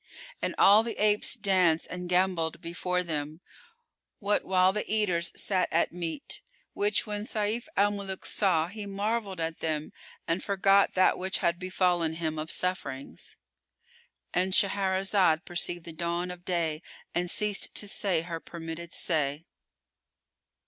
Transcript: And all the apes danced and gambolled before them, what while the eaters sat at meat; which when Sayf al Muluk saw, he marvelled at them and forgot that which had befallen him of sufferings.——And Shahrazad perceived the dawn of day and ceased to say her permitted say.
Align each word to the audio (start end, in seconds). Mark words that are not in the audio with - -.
And 0.41 0.55
all 0.57 0.81
the 0.81 0.97
apes 0.97 1.35
danced 1.35 1.85
and 1.91 2.09
gambolled 2.09 2.59
before 2.59 3.03
them, 3.03 3.39
what 4.17 4.43
while 4.43 4.73
the 4.73 4.91
eaters 4.91 5.31
sat 5.39 5.69
at 5.71 5.91
meat; 5.93 6.41
which 6.73 7.05
when 7.05 7.25
Sayf 7.27 7.67
al 7.77 7.91
Muluk 7.91 8.25
saw, 8.25 8.65
he 8.65 8.87
marvelled 8.87 9.39
at 9.39 9.59
them 9.59 9.93
and 10.27 10.43
forgot 10.43 10.95
that 10.95 11.19
which 11.19 11.37
had 11.37 11.59
befallen 11.59 12.13
him 12.13 12.39
of 12.39 12.49
sufferings.——And 12.49 14.53
Shahrazad 14.53 15.45
perceived 15.45 15.83
the 15.85 15.93
dawn 15.93 16.31
of 16.31 16.45
day 16.45 16.81
and 17.13 17.29
ceased 17.29 17.75
to 17.75 17.87
say 17.87 18.21
her 18.21 18.39
permitted 18.39 18.95
say. 18.95 19.45